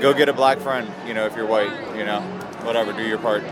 [0.00, 2.20] Go get a black friend, you know, if you're white, you know,
[2.62, 3.42] whatever, do your part.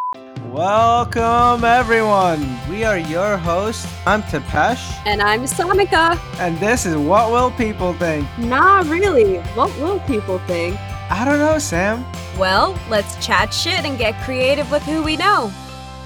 [0.47, 2.59] Welcome, everyone.
[2.69, 3.91] We are your hosts.
[4.07, 6.19] I'm Tepesh, And I'm Samika.
[6.39, 8.29] and this is What Will People Think?
[8.39, 9.39] Not really.
[9.57, 10.79] What will people think?
[11.11, 12.05] I don't know, Sam.
[12.39, 15.51] Well, let's chat shit and get creative with who we know.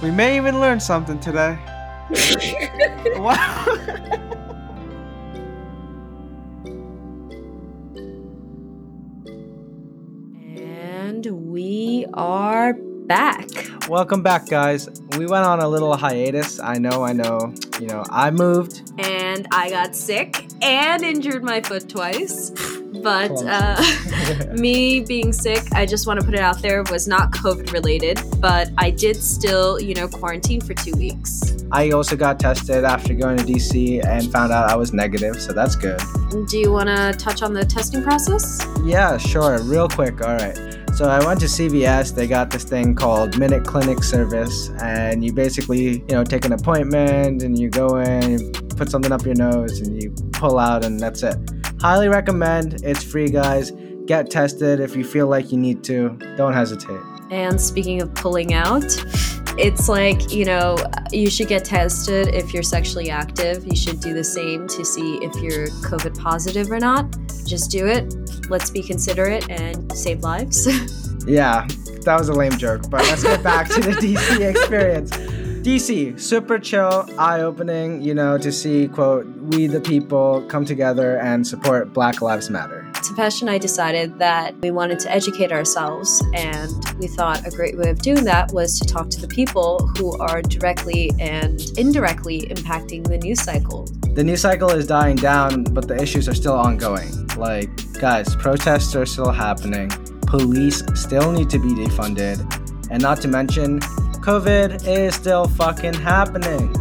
[0.03, 1.59] We may even learn something today.
[3.17, 3.67] wow.
[12.15, 13.49] are back.
[13.89, 14.89] Welcome back, guys.
[15.17, 16.61] We went on a little hiatus.
[16.61, 17.55] I know, I know.
[17.81, 18.93] You know, I moved.
[18.99, 22.51] And I got sick and injured my foot twice.
[23.03, 23.83] But uh,
[24.53, 28.21] me being sick, I just want to put it out there, was not COVID related.
[28.41, 31.55] But I did still, you know, quarantine for two weeks.
[31.71, 35.53] I also got tested after going to DC and found out I was negative, so
[35.53, 36.01] that's good.
[36.49, 38.67] Do you want to touch on the testing process?
[38.85, 39.63] Yeah, sure.
[39.63, 40.23] Real quick.
[40.23, 40.78] All right.
[40.95, 42.15] So I went to CVS.
[42.15, 46.53] They got this thing called Minute Clinic Service, and you basically, you know, take an
[46.53, 50.85] appointment and you go in, you put something up your nose, and you pull out,
[50.85, 51.37] and that's it.
[51.81, 52.83] Highly recommend.
[52.83, 53.71] It's free, guys.
[54.07, 56.19] Get tested if you feel like you need to.
[56.37, 57.01] Don't hesitate.
[57.31, 58.85] And speaking of pulling out,
[59.59, 60.77] it's like, you know,
[61.13, 63.67] you should get tested if you're sexually active.
[63.67, 67.17] You should do the same to see if you're COVID positive or not.
[67.45, 68.13] Just do it.
[68.49, 70.69] Let's be considerate and save lives.
[71.27, 71.67] Yeah,
[72.05, 75.11] that was a lame joke, but let's get back to the DC experience.
[75.61, 81.19] DC, super chill, eye opening, you know, to see, quote, we the people come together
[81.19, 82.89] and support Black Lives Matter.
[82.95, 87.77] Tapesh and I decided that we wanted to educate ourselves, and we thought a great
[87.77, 92.49] way of doing that was to talk to the people who are directly and indirectly
[92.51, 93.87] impacting the news cycle.
[94.19, 97.29] The news cycle is dying down, but the issues are still ongoing.
[97.37, 99.91] Like, guys, protests are still happening,
[100.27, 102.41] police still need to be defunded,
[102.91, 106.75] and not to mention, COVID is still fucking happening.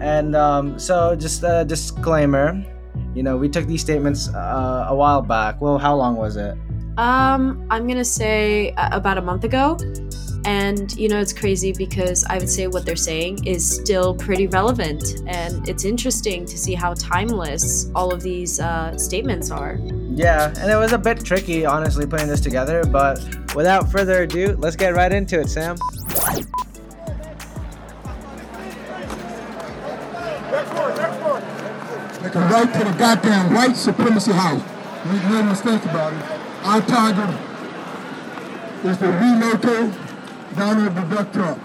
[0.00, 2.64] And um, so, just a disclaimer
[3.16, 5.60] you know, we took these statements uh, a while back.
[5.60, 6.56] Well, how long was it?
[6.98, 9.76] Um, I'm gonna say about a month ago.
[10.46, 14.46] And you know, it's crazy because I would say what they're saying is still pretty
[14.46, 15.20] relevant.
[15.26, 19.80] And it's interesting to see how timeless all of these uh, statements are.
[20.14, 22.84] Yeah, and it was a bit tricky, honestly, putting this together.
[22.84, 23.18] But
[23.56, 25.76] without further ado, let's get right into it, Sam.
[32.22, 34.62] They can right to the goddamn white supremacy house.
[35.06, 36.22] Make no mistake about it.
[36.64, 37.36] Our target
[38.84, 39.06] is to
[40.56, 41.62] relocate Donald the Duck Trump.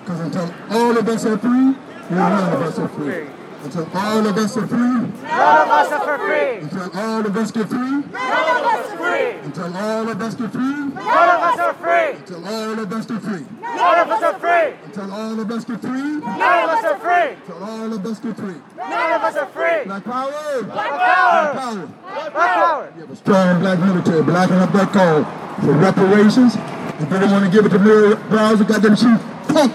[0.00, 1.76] Because until all of us are free,
[2.10, 3.26] none of us are free.
[3.60, 6.58] Until all of us are free, none of us are free.
[6.58, 9.30] Until all of us get free, none of us are free.
[9.42, 12.12] Until all of us get free, none of us are free.
[12.12, 14.74] Until all of us get free, none of us are free.
[14.84, 17.34] Until all of us get free, none of us are free.
[17.34, 19.84] Until all of us get free, none of us are free.
[19.84, 22.92] Black power, black power, black power, black power.
[22.94, 25.24] We have a strong black military, blacking up that call
[25.64, 26.54] for reparations.
[27.00, 29.72] If they don't want to give it to Mary Bowser, goddamn shoot, punk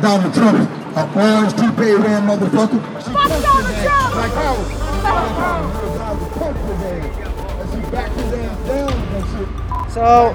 [0.00, 2.80] Donald Trump, a orange toupee wearing motherfucker.
[3.02, 4.14] Fuck Donald Trump!
[4.14, 4.64] Black power.
[4.64, 5.68] Black power.
[5.68, 7.18] Mary Bowser, punk his ass.
[7.60, 9.92] And she backed his ass down and shit.
[9.92, 10.30] So,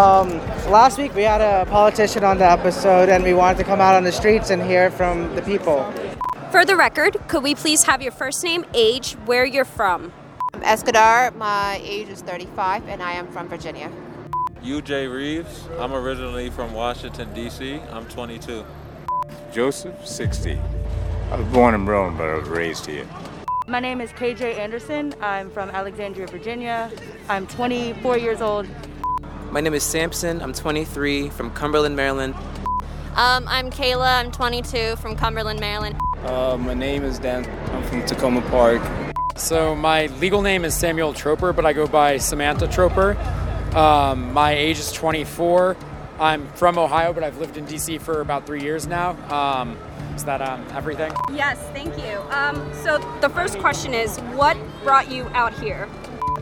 [0.00, 0.28] um,
[0.70, 3.96] last week we had a politician on the episode, and we wanted to come out
[3.96, 5.92] on the streets and hear from the people.
[6.52, 10.12] For the record, could we please have your first name, age, where you're from?
[10.54, 11.34] I'm Escadar.
[11.34, 13.90] My age is 35, and I am from Virginia.
[14.66, 15.68] UJ Reeves.
[15.78, 17.74] I'm originally from Washington, D.C.
[17.92, 18.64] I'm 22.
[19.52, 20.58] Joseph, 60.
[21.30, 23.06] I was born in Rome, but I was raised here.
[23.68, 25.14] My name is KJ Anderson.
[25.20, 26.90] I'm from Alexandria, Virginia.
[27.28, 28.66] I'm 24 years old.
[29.52, 30.42] My name is Sampson.
[30.42, 32.34] I'm 23 from Cumberland, Maryland.
[33.14, 34.18] Um, I'm Kayla.
[34.18, 35.94] I'm 22 from Cumberland, Maryland.
[36.24, 37.48] Uh, my name is Dan.
[37.72, 38.82] I'm from Takoma Park.
[39.36, 43.16] So my legal name is Samuel Troper, but I go by Samantha Troper.
[43.76, 45.76] Um, my age is 24.
[46.18, 49.10] I'm from Ohio, but I've lived in DC for about three years now.
[49.30, 49.76] Um,
[50.14, 51.12] is that um, everything?
[51.30, 52.18] Yes, thank you.
[52.30, 55.90] Um, so the first question is, what brought you out here?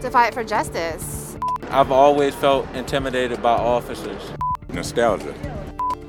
[0.01, 1.37] To fight for justice.
[1.71, 4.31] I've always felt intimidated by officers.
[4.69, 5.35] Nostalgia.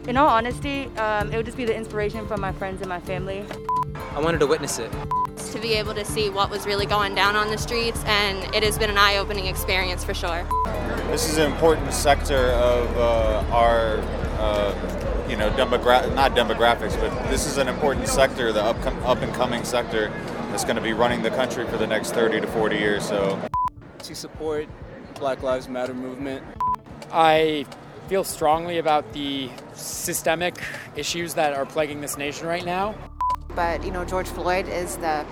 [0.07, 2.99] In all honesty, um, it would just be the inspiration from my friends and my
[2.99, 3.43] family.
[4.13, 4.91] I wanted to witness it.
[5.55, 8.61] To be able to see what was really going down on the streets, and it
[8.61, 10.45] has been an eye opening experience for sure.
[11.07, 13.99] This is an important sector of uh, our,
[14.37, 19.19] uh, you know, demogra- not demographics, but this is an important sector, the up, up
[19.19, 20.09] and coming sector
[20.49, 23.07] that's going to be running the country for the next 30 to 40 years.
[23.07, 23.39] So,
[23.99, 24.67] To support
[25.17, 26.43] Black Lives Matter movement.
[27.13, 27.65] I
[28.09, 30.61] feel strongly about the systemic
[30.97, 32.93] issues that are plaguing this nation right now.
[33.55, 35.25] But you know, George Floyd is the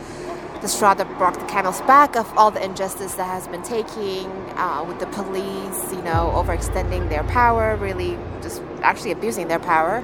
[0.62, 4.28] the straw that broke the camel's back of all the injustice that has been taking
[4.56, 10.02] uh, with the police, you know, overextending their power, really just actually abusing their power.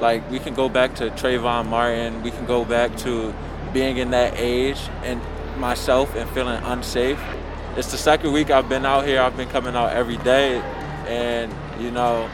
[0.00, 3.34] Like we can go back to Trayvon Martin, we can go back to
[3.72, 5.20] being in that age and
[5.58, 7.20] myself and feeling unsafe.
[7.76, 9.20] It's the second week I've been out here.
[9.20, 10.60] I've been coming out every day,
[11.08, 11.52] and
[11.82, 12.30] you know,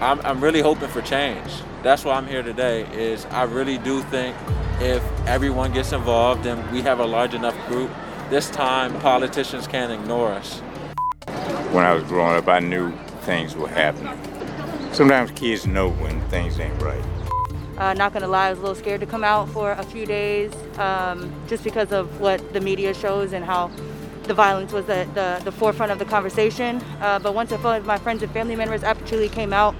[0.00, 1.50] I'm, I'm really hoping for change.
[1.82, 2.82] That's why I'm here today.
[2.92, 4.36] Is I really do think
[4.78, 7.90] if everyone gets involved and we have a large enough group,
[8.28, 10.60] this time politicians can't ignore us.
[11.72, 14.18] When I was growing up, I knew things were happening.
[14.92, 17.02] Sometimes kids know when things ain't right.
[17.78, 20.06] Uh, not gonna lie, I was a little scared to come out for a few
[20.06, 23.70] days um, just because of what the media shows and how
[24.26, 26.82] the violence was at the, the forefront of the conversation.
[27.00, 29.74] Uh, but once I felt like my friends and family members actually came out,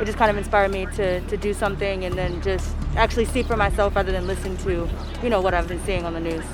[0.00, 3.42] it just kind of inspired me to, to do something and then just actually see
[3.42, 4.88] for myself rather than listen to,
[5.22, 6.44] you know, what I've been seeing on the news.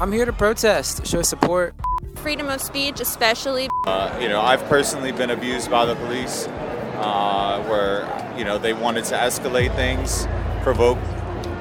[0.00, 1.74] I'm here to protest, show support.
[2.16, 3.68] Freedom of speech, especially.
[3.86, 6.46] Uh, you know, I've personally been abused by the police,
[6.96, 10.26] uh, where you know they wanted to escalate things,
[10.62, 10.98] provoke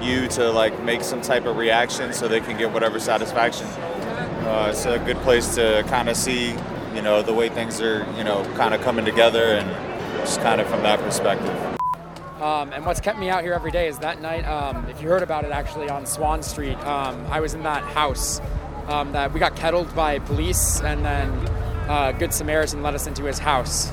[0.02, 3.68] you to like make some type of reaction so they can get whatever satisfaction.
[4.48, 6.56] Uh, it's a good place to kind of see,
[6.96, 9.70] you know, the way things are, you know, kind of coming together and
[10.20, 11.54] just kind of from that perspective.
[12.42, 15.10] Um, and what's kept me out here every day is that night, um, if you
[15.10, 18.40] heard about it actually on Swann Street, um, I was in that house
[18.88, 21.30] um, that we got kettled by police, and then
[21.90, 23.92] uh, Good Samaritan let us into his house.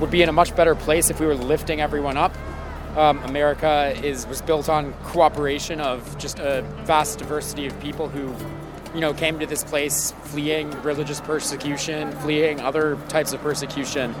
[0.00, 2.34] Would be in a much better place if we were lifting everyone up.
[2.96, 8.34] Um, America is was built on cooperation of just a vast diversity of people who,
[8.94, 14.14] you know, came to this place fleeing religious persecution, fleeing other types of persecution,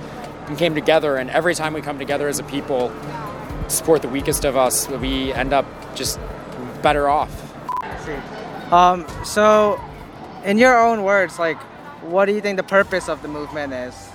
[0.46, 1.16] and came together.
[1.16, 4.88] And every time we come together as a people, to support the weakest of us,
[4.88, 6.18] we end up just
[6.82, 7.30] better off.
[8.72, 9.80] Um, so,
[10.44, 11.58] in your own words, like,
[12.02, 14.10] what do you think the purpose of the movement is?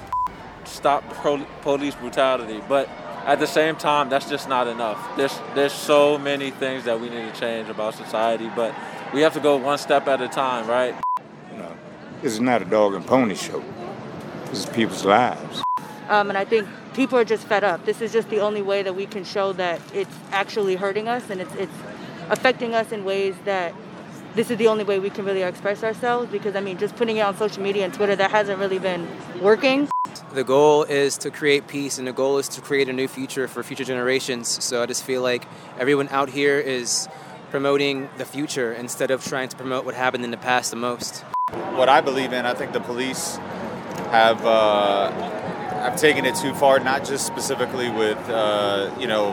[0.65, 2.89] Stop pro- police brutality, but
[3.29, 4.97] at the same time, that's just not enough.
[5.15, 8.73] There's there's so many things that we need to change about society, but
[9.13, 10.95] we have to go one step at a time, right?
[11.51, 11.71] You know,
[12.23, 13.63] this is not a dog and pony show.
[14.47, 15.61] This is people's lives.
[16.09, 17.85] Um, and I think people are just fed up.
[17.85, 21.29] This is just the only way that we can show that it's actually hurting us
[21.29, 21.77] and it's, it's
[22.31, 23.75] affecting us in ways that
[24.33, 27.17] this is the only way we can really express ourselves because I mean just putting
[27.17, 29.07] it on social media and Twitter that hasn't really been
[29.39, 29.87] working.
[30.31, 33.47] The goal is to create peace and the goal is to create a new future
[33.47, 34.63] for future generations.
[34.63, 35.45] So I just feel like
[35.79, 37.07] everyone out here is
[37.49, 41.21] promoting the future instead of trying to promote what happened in the past the most.
[41.73, 43.37] What I believe in, I think the police
[44.11, 46.79] have uh, have taken it too far.
[46.79, 49.31] Not just specifically with uh, you know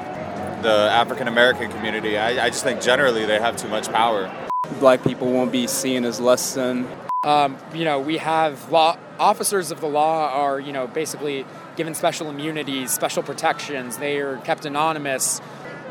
[0.63, 2.17] the African American community.
[2.17, 4.33] I, I just think generally they have too much power.
[4.81, 6.89] Black people won't be seen as less than.
[7.23, 11.45] Um, you know, we have law officers of the law are you know basically
[11.77, 13.99] given special immunities, special protections.
[13.99, 15.41] They are kept anonymous.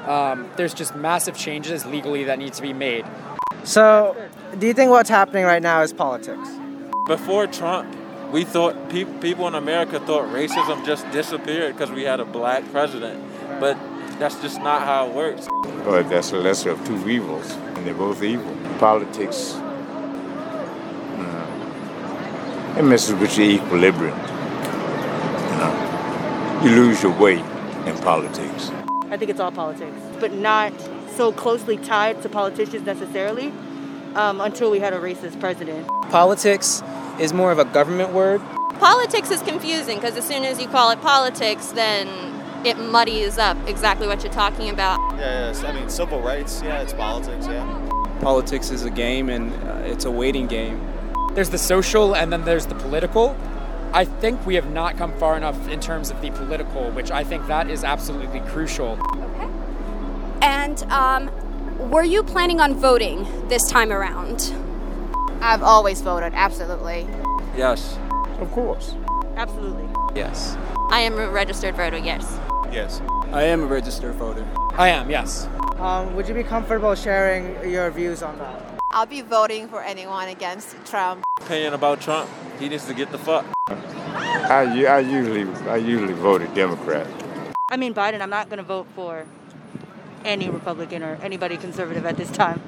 [0.05, 3.05] Um, there's just massive changes legally that need to be made.
[3.63, 4.15] So,
[4.59, 6.47] do you think what's happening right now is politics?
[7.07, 7.95] Before Trump,
[8.31, 12.69] we thought pe- people in America thought racism just disappeared because we had a black
[12.71, 13.23] president,
[13.59, 13.77] but
[14.19, 15.47] that's just not how it works.
[15.83, 18.55] But that's the lesser of two evils, and they're both evil.
[18.77, 19.55] Politics,
[22.77, 24.17] it messes with your equilibrium.
[24.17, 27.39] You know, you lose your way
[27.85, 28.69] in politics.
[29.09, 30.73] I think it's all politics, but not
[31.15, 33.53] so closely tied to politicians necessarily
[34.15, 35.87] um, until we had a racist president.
[36.09, 36.83] Politics
[37.19, 38.41] is more of a government word.
[38.79, 42.07] Politics is confusing because as soon as you call it politics, then
[42.65, 44.99] it muddies up exactly what you're talking about.
[45.11, 45.63] Yeah, yes.
[45.63, 46.61] I mean, civil rights.
[46.61, 47.47] Yeah, it's politics.
[47.47, 47.89] Yeah.
[48.19, 50.81] Politics is a game and uh, it's a waiting game.
[51.35, 53.37] There's the social and then there's the political.
[53.93, 57.25] I think we have not come far enough in terms of the political, which I
[57.25, 58.97] think that is absolutely crucial.
[59.13, 59.49] Okay.
[60.41, 61.29] And um,
[61.89, 64.53] were you planning on voting this time around?
[65.41, 67.05] I've always voted, absolutely.
[67.57, 67.97] Yes.
[68.39, 68.95] Of course.
[69.35, 69.87] Absolutely.
[70.15, 70.55] Yes.
[70.89, 72.39] I am a registered voter, yes.
[72.71, 73.01] Yes.
[73.31, 74.47] I am a registered voter.
[74.77, 75.47] I am, yes.
[75.77, 78.74] Um, would you be comfortable sharing your views on that?
[78.95, 81.25] I'll be voting for anyone against Trump.
[81.41, 83.45] Opinion about Trump, he needs to get the fuck.
[83.67, 87.05] I, I usually I usually voted Democrat.
[87.69, 89.25] I mean, Biden, I'm not going to vote for
[90.23, 92.61] any Republican or anybody conservative at this time.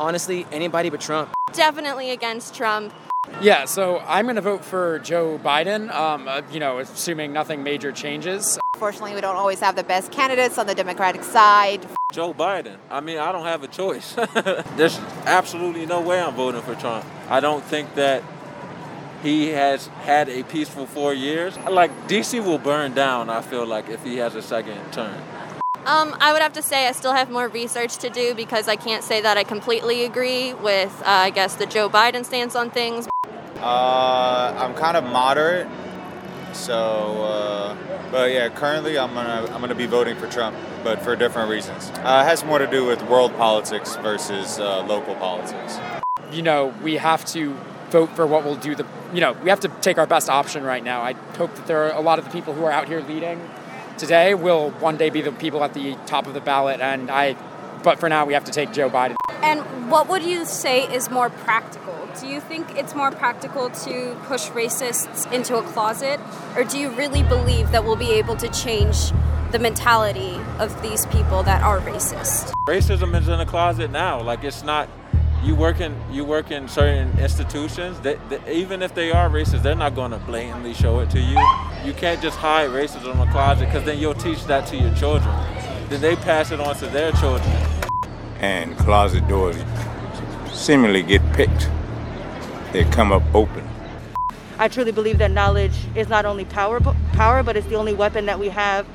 [0.00, 1.32] Honestly, anybody but Trump.
[1.52, 2.92] Definitely against Trump.
[3.40, 7.62] Yeah, so I'm going to vote for Joe Biden, um, uh, you know, assuming nothing
[7.62, 8.58] major changes.
[8.76, 11.86] Fortunately, we don't always have the best candidates on the Democratic side.
[12.10, 12.78] Joe Biden.
[12.90, 14.14] I mean, I don't have a choice.
[14.76, 17.04] There's absolutely no way I'm voting for Trump.
[17.28, 18.22] I don't think that
[19.22, 21.58] he has had a peaceful four years.
[21.58, 25.14] Like, DC will burn down, I feel like, if he has a second term.
[25.84, 28.76] Um, I would have to say I still have more research to do because I
[28.76, 32.70] can't say that I completely agree with, uh, I guess, the Joe Biden stance on
[32.70, 33.06] things.
[33.56, 35.68] Uh, I'm kind of moderate,
[36.52, 37.22] so.
[37.22, 37.76] Uh,
[38.10, 41.90] but yeah, currently I'm gonna I'm gonna be voting for Trump, but for different reasons.
[41.96, 45.78] Uh, it has more to do with world politics versus uh, local politics.
[46.32, 47.54] You know, we have to
[47.90, 48.86] vote for what will do the.
[49.12, 51.02] You know, we have to take our best option right now.
[51.02, 53.40] I hope that there are a lot of the people who are out here leading
[53.98, 57.36] today will one day be the people at the top of the ballot, and I.
[57.82, 59.14] But for now, we have to take Joe Biden.
[59.42, 61.94] And what would you say is more practical?
[62.20, 66.20] Do you think it's more practical to push racists into a closet,
[66.56, 69.12] or do you really believe that we'll be able to change
[69.52, 72.52] the mentality of these people that are racist?
[72.66, 74.20] Racism is in the closet now.
[74.20, 74.88] Like it's not.
[75.44, 78.00] You work in you work in certain institutions.
[78.00, 81.20] That, that even if they are racist, they're not going to blatantly show it to
[81.20, 81.38] you.
[81.84, 84.92] You can't just hide racism in the closet because then you'll teach that to your
[84.96, 85.32] children.
[85.88, 87.50] Then they pass it on to their children.
[88.40, 89.56] And closet doors
[90.52, 91.70] seemingly get picked.
[92.72, 93.66] They come up open.
[94.58, 96.80] I truly believe that knowledge is not only power,
[97.12, 98.86] power, but it's the only weapon that we have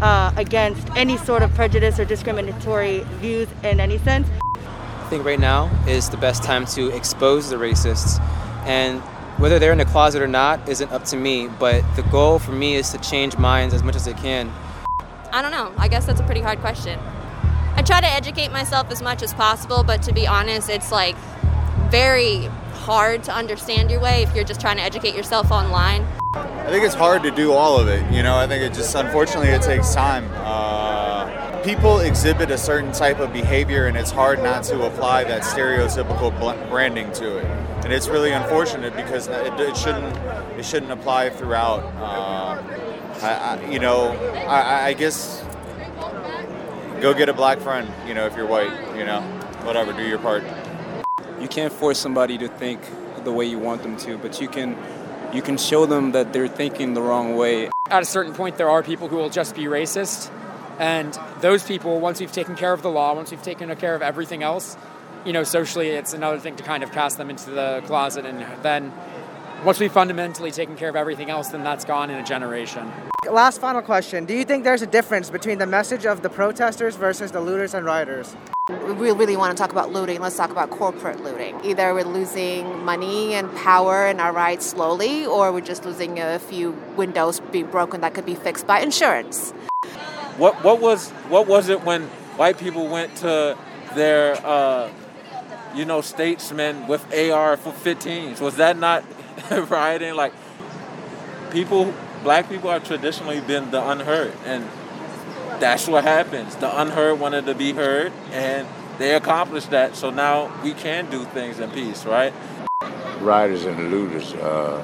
[0.00, 4.26] uh, against any sort of prejudice or discriminatory views in any sense.
[4.56, 8.18] I think right now is the best time to expose the racists,
[8.66, 9.00] and
[9.38, 11.46] whether they're in the closet or not isn't up to me.
[11.46, 14.50] But the goal for me is to change minds as much as I can.
[15.32, 15.72] I don't know.
[15.78, 16.98] I guess that's a pretty hard question.
[17.74, 21.16] I try to educate myself as much as possible, but to be honest, it's like
[21.90, 26.06] very hard to understand your way if you're just trying to educate yourself online.
[26.34, 28.12] I think it's hard to do all of it.
[28.12, 30.30] You know, I think it just unfortunately it takes time.
[30.34, 35.42] Uh, people exhibit a certain type of behavior, and it's hard not to apply that
[35.42, 37.46] stereotypical branding to it.
[37.84, 40.14] And it's really unfortunate because it, it shouldn't
[40.58, 41.80] it shouldn't apply throughout.
[41.96, 42.91] Uh,
[43.22, 44.10] I, I, you know,
[44.48, 45.44] I, I guess
[47.00, 47.90] go get a black friend.
[48.06, 48.72] You know, if you're white.
[48.96, 49.20] You know,
[49.64, 50.44] whatever, do your part.
[51.40, 52.80] You can't force somebody to think
[53.24, 54.76] the way you want them to, but you can
[55.32, 57.70] you can show them that they're thinking the wrong way.
[57.90, 60.30] At a certain point, there are people who will just be racist,
[60.78, 64.02] and those people, once we've taken care of the law, once we've taken care of
[64.02, 64.76] everything else,
[65.24, 68.44] you know, socially, it's another thing to kind of cast them into the closet, and
[68.62, 68.92] then
[69.64, 72.90] once we've fundamentally taken care of everything else, then that's gone in a generation.
[73.30, 74.24] Last final question.
[74.24, 77.72] Do you think there's a difference between the message of the protesters versus the looters
[77.72, 78.34] and rioters?
[78.68, 80.20] We really want to talk about looting.
[80.20, 81.60] Let's talk about corporate looting.
[81.64, 86.38] Either we're losing money and power and our rights slowly, or we're just losing a
[86.38, 89.52] few windows being broken that could be fixed by insurance.
[90.36, 92.02] What what was what was it when
[92.36, 93.56] white people went to
[93.94, 94.90] their uh,
[95.74, 98.40] you know statesmen with AR-15s?
[98.40, 99.04] Was that not
[99.68, 100.14] rioting?
[100.14, 100.32] Like
[101.50, 104.64] people, black people have traditionally been the unheard, and
[105.60, 106.56] that's what happens.
[106.56, 108.66] The unheard wanted to be heard, and
[108.98, 109.96] they accomplished that.
[109.96, 112.32] So now we can do things in peace, right?
[113.20, 114.82] Rioters and looters, uh,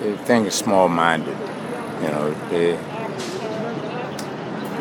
[0.00, 1.36] they think it's small-minded.
[2.02, 2.76] You know, they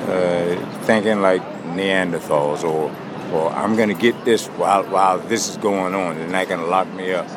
[0.09, 1.41] uh, thinking like
[1.75, 2.93] Neanderthals, or
[3.31, 6.17] or I'm gonna get this while while this is going on.
[6.17, 7.27] They're not gonna lock me up.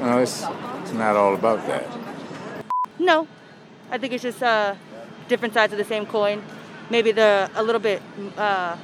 [0.00, 0.44] Know, it's
[0.80, 1.86] it's not all about that.
[2.98, 3.28] No,
[3.90, 4.74] I think it's just uh,
[5.28, 6.42] different sides of the same coin.
[6.88, 8.02] Maybe they're a little bit,
[8.36, 8.76] uh,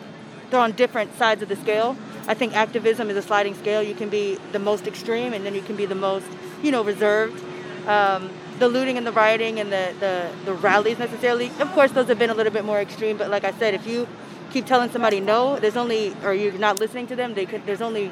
[0.50, 1.96] they're on different sides of the scale.
[2.28, 3.82] I think activism is a sliding scale.
[3.82, 6.26] You can be the most extreme and then you can be the most,
[6.62, 7.42] you know, reserved.
[7.88, 12.08] Um, the looting and the rioting and the, the, the rallies necessarily, of course, those
[12.08, 13.16] have been a little bit more extreme.
[13.16, 14.06] But like I said, if you
[14.50, 17.82] keep telling somebody no, there's only, or you're not listening to them, they could, there's
[17.82, 18.10] only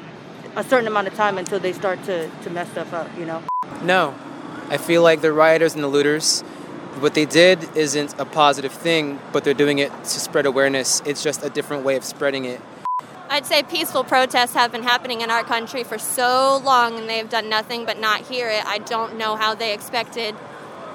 [0.55, 3.43] a certain amount of time until they start to, to mess stuff up, you know?
[3.83, 4.15] No.
[4.69, 6.41] I feel like the rioters and the looters,
[6.99, 11.01] what they did isn't a positive thing, but they're doing it to spread awareness.
[11.05, 12.61] It's just a different way of spreading it.
[13.29, 17.29] I'd say peaceful protests have been happening in our country for so long and they've
[17.29, 18.65] done nothing but not hear it.
[18.65, 20.35] I don't know how they expected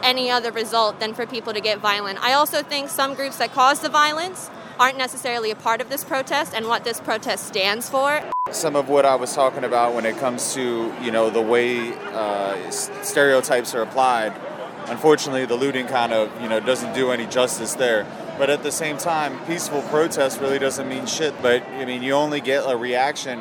[0.03, 2.23] any other result than for people to get violent.
[2.23, 6.05] I also think some groups that cause the violence aren't necessarily a part of this
[6.05, 8.23] protest and what this protest stands for.
[8.53, 11.93] Some of what I was talking about when it comes to you know the way
[12.13, 14.33] uh, stereotypes are applied.
[14.87, 18.07] Unfortunately, the looting kind of you know doesn't do any justice there.
[18.39, 21.35] But at the same time, peaceful protest really doesn't mean shit.
[21.43, 23.39] But I mean, you only get a reaction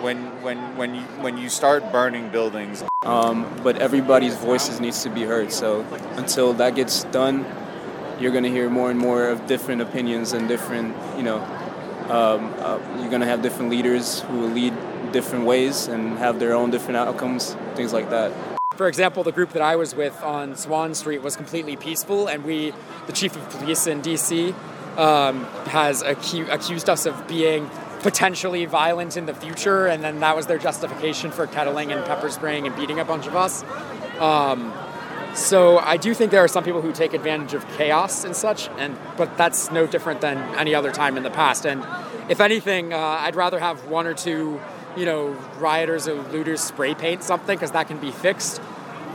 [0.00, 2.84] when when when you when you start burning buildings.
[3.02, 5.52] Um, but everybody's voices needs to be heard.
[5.52, 5.82] So
[6.16, 7.44] until that gets done,
[8.20, 11.38] you're to hear more and more of different opinions and different, you know,
[12.10, 14.74] um, uh, you're going to have different leaders who will lead
[15.12, 18.32] different ways and have their own different outcomes, things like that.
[18.74, 22.44] For example, the group that I was with on Swann Street was completely peaceful, and
[22.44, 22.72] we,
[23.06, 24.54] the chief of police in DC,
[24.96, 27.68] um, has acu- accused us of being
[28.00, 32.30] potentially violent in the future, and then that was their justification for kettling and pepper
[32.30, 33.64] spraying and beating a bunch of us.
[34.20, 34.72] Um,
[35.38, 38.68] so I do think there are some people who take advantage of chaos and such,
[38.70, 41.64] and but that's no different than any other time in the past.
[41.64, 41.86] And
[42.28, 44.60] if anything, uh, I'd rather have one or two,
[44.96, 45.28] you know,
[45.58, 48.60] rioters or looters spray paint something because that can be fixed.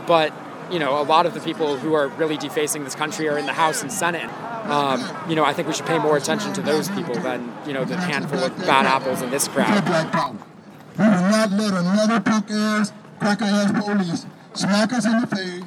[0.08, 0.34] But
[0.72, 3.46] you know, a lot of the people who are really defacing this country are in
[3.46, 4.30] the House and Senate.
[4.66, 7.74] Um, you know, I think we should pay more attention to those people than you
[7.74, 9.84] know the handful of bad apples in this crowd.
[10.98, 15.64] We will not let another punk ass, ass police smack us in the face,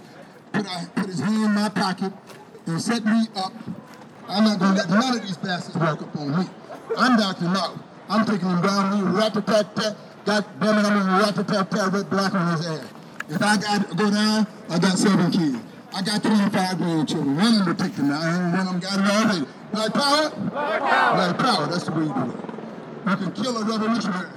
[0.57, 2.13] put, our, put his hand in my pocket,
[2.67, 3.53] and set me up.
[4.29, 6.47] I'm not going to let none of these bastards walk up on me.
[6.97, 7.45] I'm Dr.
[7.45, 7.79] No.
[8.09, 8.97] I'm taking him down.
[8.97, 9.97] He rat a tat tat.
[10.25, 12.93] God damn it, I'm going to rat a tat tat red black on his ass.
[13.29, 15.59] If I got to go down, I got seven kids.
[15.93, 17.37] I got 25 grandchildren.
[17.37, 18.53] One of them to take them down.
[18.53, 19.47] One of them got it already.
[19.73, 20.31] Black power?
[20.31, 21.15] Black power.
[21.15, 21.67] Black power.
[21.67, 23.11] That's the way you do it.
[23.11, 24.36] You can kill a revolutionary.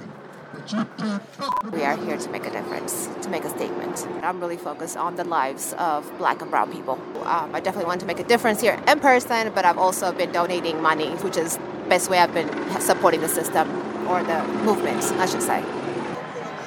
[0.72, 4.06] We are here to make a difference, to make a statement.
[4.22, 6.94] I'm really focused on the lives of black and brown people.
[7.24, 10.30] Um, I definitely want to make a difference here in person, but I've also been
[10.30, 13.68] donating money, which is the best way I've been supporting the system
[14.06, 15.64] or the movement, I should say.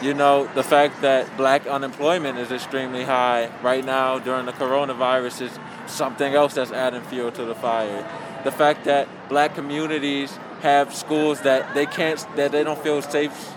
[0.02, 5.44] You know, the fact that black unemployment is extremely high right now during the coronavirus
[5.44, 8.06] is something else that's adding fuel to the fire.
[8.44, 13.54] The fact that black communities have schools that they can't, that they don't feel safe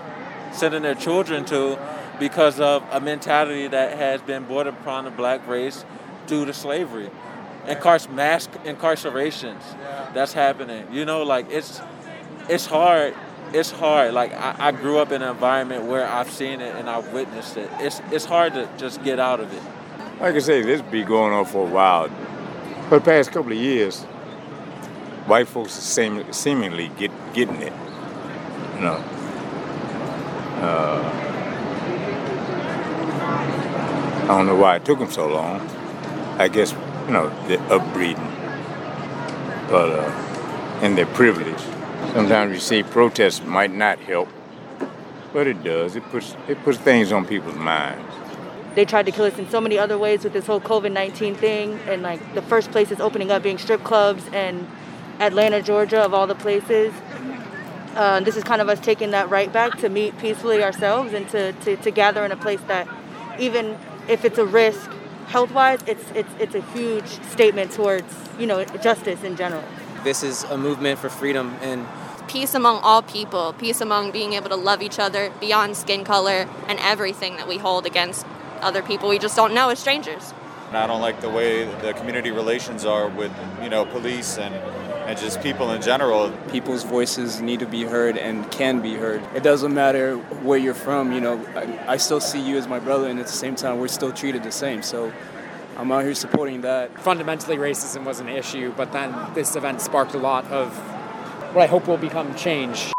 [0.51, 1.77] sending their children to
[2.19, 5.85] because of a mentality that has been brought upon the black race
[6.25, 7.09] due to slavery.
[7.65, 9.61] Incar- mass incarcerations,
[10.13, 10.87] that's happening.
[10.91, 11.81] You know, like it's
[12.49, 13.13] it's hard.
[13.53, 14.13] It's hard.
[14.13, 17.57] Like I, I grew up in an environment where I've seen it and I've witnessed
[17.57, 17.69] it.
[17.79, 19.61] It's it's hard to just get out of it.
[20.19, 22.09] Like I say, this be going on for a while.
[22.89, 24.03] For the past couple of years,
[25.27, 27.73] white folks are seem, seemingly get, getting it.
[28.75, 29.03] You know,
[30.61, 31.27] uh,
[34.23, 35.61] I don't know why it took them so long.
[36.37, 36.73] I guess,
[37.05, 38.29] you know, the upbreeding,
[39.69, 41.59] but uh, and their privilege.
[42.13, 44.29] Sometimes you see protests might not help,
[45.33, 45.95] but it does.
[45.95, 48.13] It puts it puts things on people's minds.
[48.75, 51.35] They tried to kill us in so many other ways with this whole COVID 19
[51.35, 54.67] thing, and like the first places opening up being strip clubs and
[55.19, 56.93] Atlanta, Georgia, of all the places.
[57.97, 61.27] Uh, this is kind of us taking that right back to meet peacefully ourselves and
[61.29, 62.87] to, to, to gather in a place that,
[63.39, 63.75] even
[64.07, 64.91] if it's a risk
[65.25, 68.05] health wise, it's, it's, it's a huge statement towards
[68.37, 69.63] you know justice in general.
[70.03, 71.87] This is a movement for freedom and
[72.27, 76.47] peace among all people, peace among being able to love each other beyond skin color
[76.67, 78.27] and everything that we hold against
[78.61, 80.33] other people we just don't know as strangers.
[80.67, 83.31] And I don't like the way the community relations are with,
[83.63, 84.53] you know, police and,
[85.07, 86.31] and just people in general.
[86.51, 89.23] People's voices need to be heard and can be heard.
[89.33, 92.79] It doesn't matter where you're from, you know, I, I still see you as my
[92.79, 94.83] brother, and at the same time, we're still treated the same.
[94.83, 95.13] So
[95.77, 96.99] I'm out here supporting that.
[96.99, 100.75] Fundamentally, racism was an issue, but then this event sparked a lot of
[101.53, 102.91] what I hope will become change.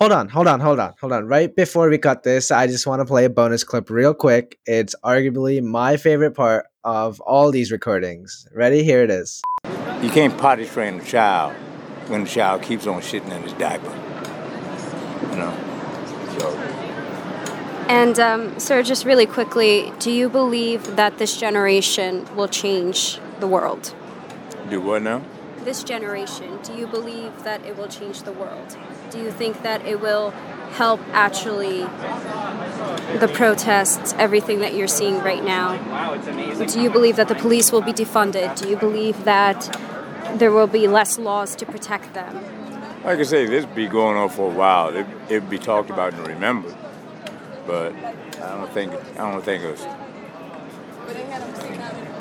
[0.00, 1.26] Hold on, hold on, hold on, hold on.
[1.26, 4.58] Right before we cut this, I just want to play a bonus clip real quick.
[4.66, 8.48] It's arguably my favorite part of all these recordings.
[8.52, 8.82] Ready?
[8.82, 9.40] Here it is.
[10.02, 11.52] You can't potty train a child
[12.08, 13.94] when the child keeps on shitting in his diaper.
[15.30, 15.54] You know?
[16.38, 16.56] So
[17.88, 23.46] And, um, sir, just really quickly, do you believe that this generation will change the
[23.46, 23.94] world?
[24.70, 25.22] do what now?
[25.64, 28.78] This generation, do you believe that it will change the world?
[29.10, 30.30] Do you think that it will
[30.72, 31.80] help actually
[33.18, 35.76] the protests, everything that you're seeing right now?
[36.64, 38.58] Do you believe that the police will be defunded?
[38.58, 39.78] Do you believe that
[40.36, 42.42] there will be less laws to protect them?
[43.04, 44.96] Like I say, this be going on for a while.
[44.96, 46.74] It it be talked about and remembered,
[47.66, 49.74] but I don't think I don't think a,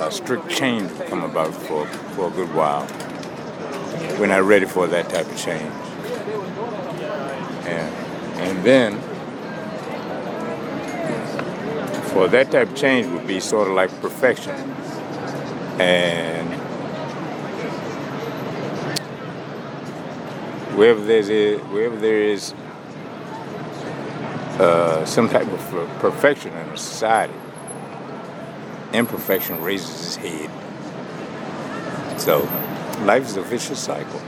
[0.05, 2.87] a strict change will come about for for a good while.
[4.19, 5.73] We're not ready for that type of change,
[7.65, 7.93] and
[8.39, 8.99] and then
[12.09, 14.55] for that type of change would be sort of like perfection,
[15.79, 16.49] and
[20.77, 22.53] wherever there's a, wherever there is
[24.59, 25.59] uh, some type of
[25.99, 27.33] perfection in a society.
[28.91, 30.49] Imperfection raises its head.
[32.19, 32.41] So,
[33.05, 34.21] life is a vicious cycle.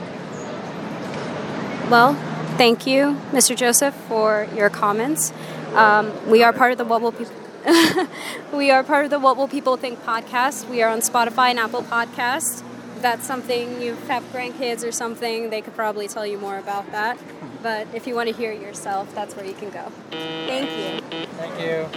[1.90, 2.14] Well,
[2.58, 3.56] thank you, Mr.
[3.56, 5.34] Joseph, for your comments.
[5.74, 7.34] Um, we are part of the What Will People.
[8.54, 10.70] we are part of the What Will People Think podcast.
[10.70, 12.64] We are on Spotify and Apple Podcasts.
[12.96, 16.92] If that's something you have grandkids or something, they could probably tell you more about
[16.92, 17.18] that.
[17.62, 19.92] But if you want to hear it yourself, that's where you can go.
[20.12, 21.28] Thank you.
[21.38, 21.88] Thank you.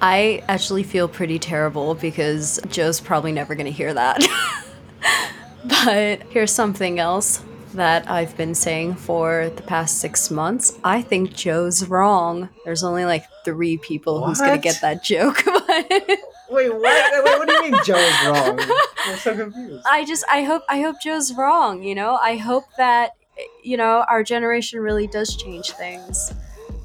[0.00, 4.22] I actually feel pretty terrible because Joe's probably never going to hear that.
[5.64, 7.42] but here's something else
[7.74, 10.78] that I've been saying for the past six months.
[10.82, 12.48] I think Joe's wrong.
[12.64, 15.42] There's only like three people who's going to get that joke.
[15.46, 17.24] Wait, what?
[17.24, 18.60] Wait, what do you mean Joe's wrong?
[19.04, 19.84] I'm so confused.
[19.86, 22.18] I just I hope I hope Joe's wrong, you know?
[22.22, 23.12] I hope that
[23.62, 26.32] you know, our generation really does change things.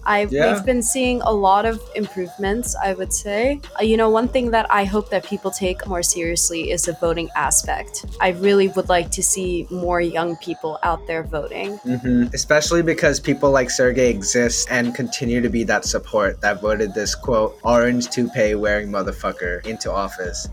[0.05, 0.53] I Yeah.
[0.53, 3.59] we've been seeing a lot of improvements, I would say.
[3.79, 6.93] Uh, you know, one thing that I hope that people take more seriously is the
[6.93, 8.05] voting aspect.
[8.19, 11.77] I really would like to see more young people out there voting.
[11.77, 16.93] hmm Especially because people like Sergey exist and continue to be that support that voted
[16.93, 20.47] this quote orange toupee wearing motherfucker into office.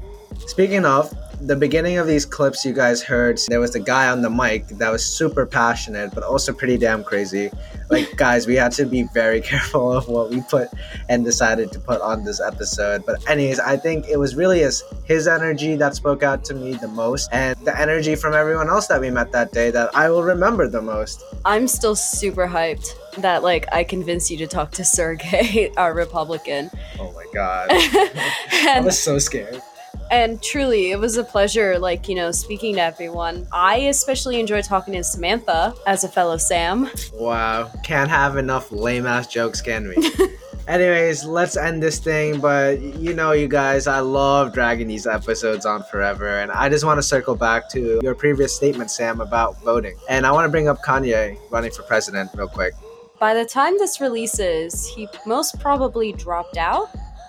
[0.48, 4.22] Speaking of, the beginning of these clips you guys heard, there was the guy on
[4.22, 7.50] the mic that was super passionate, but also pretty damn crazy.
[7.90, 10.70] Like, guys, we had to be very careful of what we put
[11.10, 13.04] and decided to put on this episode.
[13.04, 16.72] But, anyways, I think it was really his, his energy that spoke out to me
[16.72, 20.08] the most, and the energy from everyone else that we met that day that I
[20.08, 21.22] will remember the most.
[21.44, 26.70] I'm still super hyped that like I convinced you to talk to Sergey, our Republican.
[26.98, 27.68] Oh my god.
[27.70, 29.62] I was so scared.
[30.10, 34.62] And truly it was a pleasure like you know speaking to everyone i especially enjoy
[34.62, 37.70] talking to samantha as a fellow sam Wow.
[37.84, 39.96] Can't have enough lame ass jokes, can we?
[40.68, 42.40] Anyways, let's end this thing.
[42.40, 46.28] But you know, you guys, I love dragging these episodes on forever.
[46.40, 49.96] And I just want to circle back to your previous statement, Sam, about voting.
[50.08, 52.74] And I want to bring up Kanye running for president real quick.
[53.18, 56.88] by the time this releases he most probably dropped out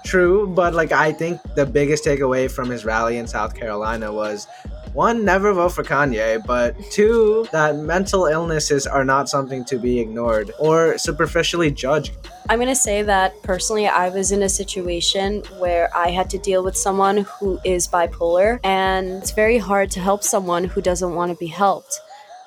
[0.10, 4.48] True, but like I think the biggest takeaway from his rally in South Carolina was
[4.94, 10.00] one, never vote for Kanye, but two, that mental illnesses are not something to be
[10.00, 12.12] ignored or superficially judged.
[12.50, 16.40] i'm going to say that personally i was in a situation where i had to
[16.40, 21.14] deal with someone who is bipolar and it's very hard to help someone who doesn't
[21.14, 22.02] want to be helped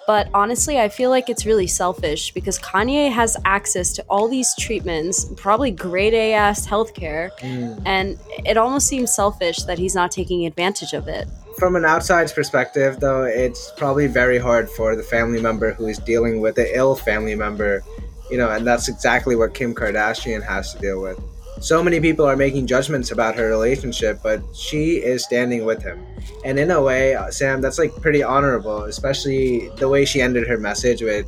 [0.06, 4.54] But honestly, I feel like it's really selfish because Kanye has access to all these
[4.56, 7.80] treatments, probably grade A ass healthcare, mm.
[7.86, 11.28] and it almost seems selfish that he's not taking advantage of it.
[11.58, 15.98] From an outside's perspective, though, it's probably very hard for the family member who is
[15.98, 17.84] dealing with the ill family member,
[18.30, 21.20] you know, and that's exactly what Kim Kardashian has to deal with.
[21.62, 26.04] So many people are making judgments about her relationship, but she is standing with him.
[26.44, 30.48] And in a way, uh, Sam, that's like pretty honorable, especially the way she ended
[30.48, 31.24] her message with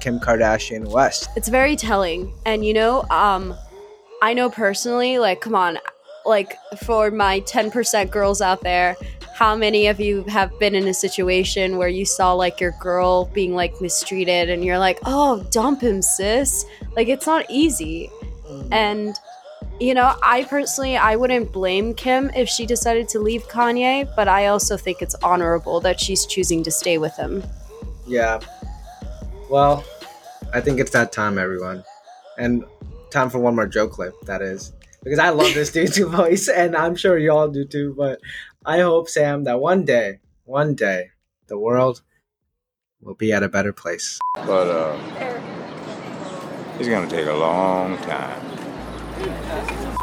[0.00, 1.28] Kim Kardashian West.
[1.36, 2.34] It's very telling.
[2.44, 3.54] And you know, um,
[4.22, 5.78] I know personally, like, come on,
[6.24, 8.96] like for my 10% girls out there,
[9.34, 13.26] how many of you have been in a situation where you saw like your girl
[13.26, 16.66] being like mistreated and you're like, oh, dump him, sis?
[16.96, 18.10] Like, it's not easy.
[18.72, 19.16] And,
[19.80, 24.28] you know, I personally, I wouldn't blame Kim if she decided to leave Kanye, but
[24.28, 27.42] I also think it's honorable that she's choosing to stay with him.
[28.06, 28.40] Yeah.
[29.50, 29.84] Well,
[30.54, 31.84] I think it's that time, everyone.
[32.38, 32.64] And
[33.10, 34.72] time for one more joke clip, that is.
[35.02, 37.94] Because I love this dude's voice, and I'm sure you all do too.
[37.96, 38.20] But
[38.64, 41.10] I hope, Sam, that one day, one day,
[41.48, 42.02] the world
[43.00, 44.18] will be at a better place.
[44.34, 44.98] But uh,
[46.78, 48.75] it's gonna take a long time.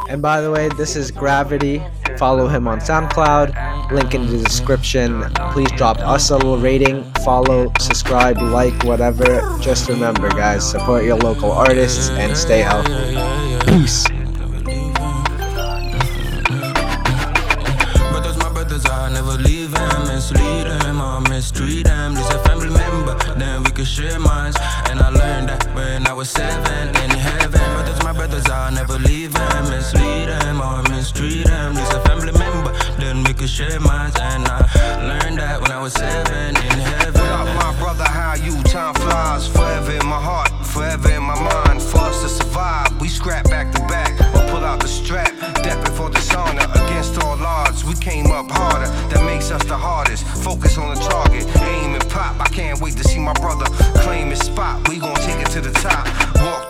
[0.09, 1.81] And by the way, this is Gravity.
[2.17, 3.91] Follow him on SoundCloud.
[3.91, 5.23] Link in the description.
[5.51, 9.41] Please drop us a little rating, follow, subscribe, like, whatever.
[9.59, 13.15] Just remember, guys, support your local artists and stay healthy.
[13.71, 14.05] Peace.
[23.39, 24.57] Then we could share minds.
[24.89, 27.61] And I learned that when I was seven in heaven.
[27.73, 31.73] Brothers, my brothers, I'll never leave them, mislead them, or mistreat them.
[31.73, 34.17] This a family member, then we could share minds.
[34.19, 34.59] And I
[35.07, 37.21] learned that when I was seven in heaven.
[37.21, 38.03] Up, my brother?
[38.03, 38.61] How you?
[38.63, 41.81] Time flies forever in my heart, forever in my mind.
[41.81, 45.31] For us to survive, we scrap back to back or pull out the strap.
[45.63, 47.83] Depping for dishonor against all odds.
[47.83, 50.25] We came up harder, that makes us the hardest.
[50.43, 52.39] Focus on the target, aim and pop.
[52.39, 53.65] I can't wait to my brother
[54.01, 54.87] claim his spot.
[54.89, 56.22] We gon' take it to the top.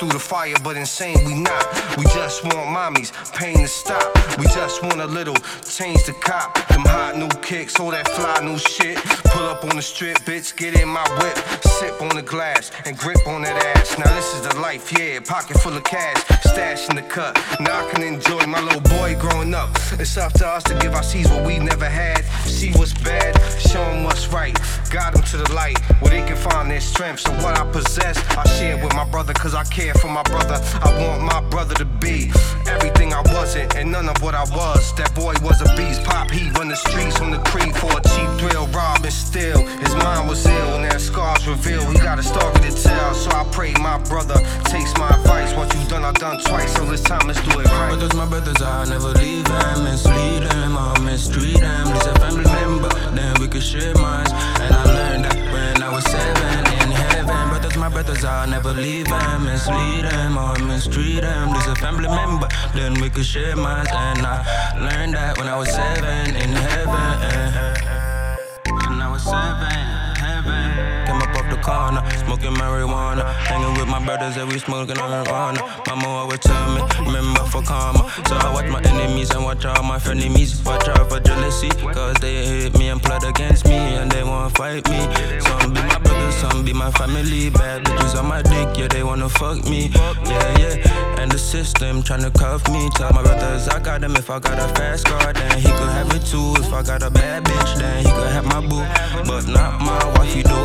[0.03, 1.65] Through the fire, but insane we not.
[1.97, 4.13] We just want mommies, pain to stop.
[4.37, 6.55] We just want a little change to cop.
[6.67, 8.97] Them hot new kicks, all that fly new shit.
[9.31, 11.37] Pull up on the strip, bitch, get in my whip.
[11.63, 13.97] Sip on the glass and grip on that ass.
[13.97, 15.21] Now this is the life, yeah.
[15.21, 17.35] Pocket full of cash, stash in the cut.
[17.61, 19.69] Now I can enjoy my little boy growing up.
[19.93, 22.25] It's up to us to give our seeds what we never had.
[22.43, 24.59] See what's bad, show them what's right.
[24.89, 27.21] Guide them to the light where they can find their strength.
[27.21, 30.59] So what I possess, I share with my brother cause I care for my brother.
[30.81, 32.31] I want my brother to be
[32.67, 34.93] everything I wasn't and none of what I was.
[34.95, 36.03] That boy was a beast.
[36.03, 38.67] Pop, he run the streets on the creek for a cheap thrill.
[38.67, 39.59] Rob and steal.
[39.83, 41.85] His mind was ill and that scars reveal.
[41.91, 43.13] He got a story to tell.
[43.13, 45.53] So I pray my brother takes my advice.
[45.53, 46.73] What you done, I done twice.
[46.75, 47.89] So this time let's do it right.
[47.89, 51.59] Brothers, my brothers, I'll never leave them, mislead them, I'll mistreat
[58.13, 61.51] Brothers, I'll never leave them, mislead them, or mistreat them.
[61.51, 63.89] There's a family member, then we could share minds.
[63.91, 67.92] And I learned that when I was seven in heaven.
[71.63, 73.23] Corner, smoking marijuana.
[73.47, 75.61] Hanging with my brothers and we smoking marijuana.
[75.87, 78.11] Mama always tell me, remember for karma.
[78.27, 80.63] So I watch my enemies and watch all my frenemies.
[80.65, 84.49] Watch out for jealousy, cause they hate me and plot against me and they wanna
[84.51, 84.99] fight me.
[85.39, 87.49] Some be my brothers, some be my family.
[87.49, 89.89] Bad bitches on my dick, yeah, they wanna fuck me.
[90.25, 91.19] Yeah, yeah.
[91.19, 92.89] And the system tryna cuff me.
[92.95, 95.93] Tell my brothers I got them if I got a fast car, then he could
[95.97, 96.53] have it too.
[96.57, 98.83] If I got a bad bitch, then he could have my boo.
[99.25, 100.61] But not my wife, you do.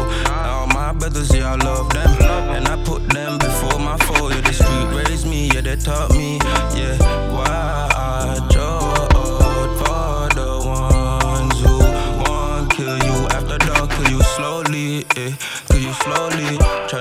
[0.48, 2.10] All my brothers, yeah, I love them.
[2.56, 4.28] And I put them before my foe.
[4.30, 6.38] Yeah, the street raised me, yeah, they taught me.
[6.74, 6.96] Yeah,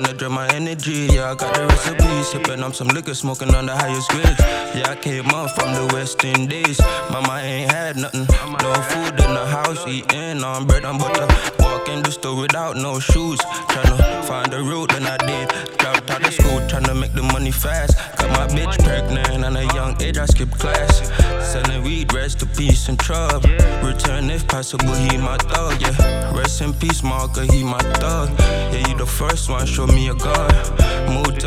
[0.07, 2.23] Tryna drain my energy, yeah, I got the recipe.
[2.23, 4.39] Sipping on some liquor, smoking on the highest grades.
[4.39, 6.79] Yeah, I came up from the West Indies.
[7.11, 8.21] Mama ain't had nothing.
[8.21, 11.27] No food in the house, eating on bread and butter.
[11.59, 13.39] Walk in the store without no shoes.
[13.67, 15.49] Tryna find the route, then I did.
[15.77, 17.97] Dropped out of school, tryna make the money fast.
[18.17, 21.11] Got my bitch pregnant at a young age, I skipped class.
[21.51, 23.49] Selling weed, rest in peace and trouble.
[23.83, 26.37] Return if possible, he my thug, yeah.
[26.37, 28.29] Rest in peace, Marker, he my thug.
[28.39, 30.77] Yeah, you the first one, show me a gun.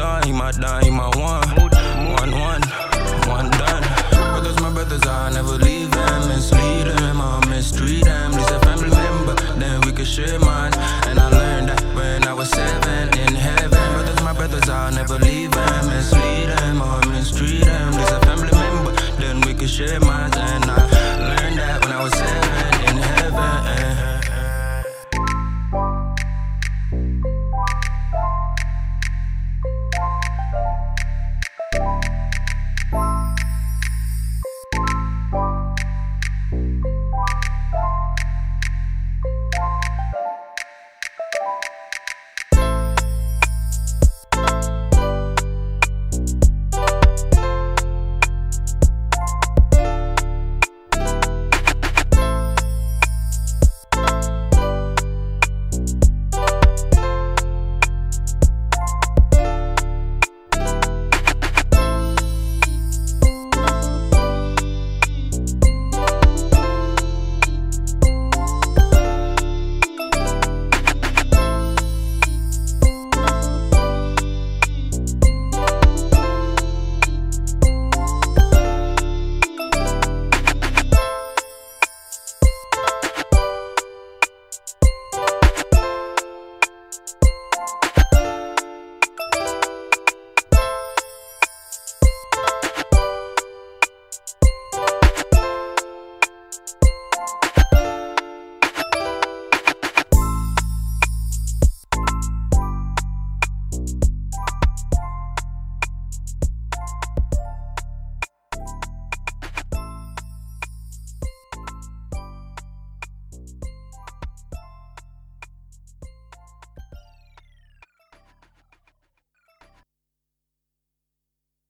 [0.00, 0.50] On, he my
[0.82, 1.48] he my one.
[2.16, 2.62] One, one,
[3.28, 3.82] one done.
[4.10, 6.28] Brothers, my brothers, I'll never leave them.
[6.28, 8.32] Mislead them, I'll mistreat them.
[8.32, 10.72] This a family member, then we could share mine.
[11.06, 11.49] And I learned